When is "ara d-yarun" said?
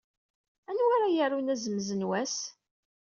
0.95-1.51